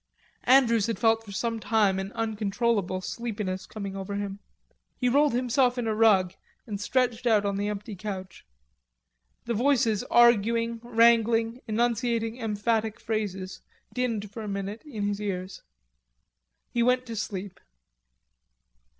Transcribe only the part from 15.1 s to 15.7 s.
ears.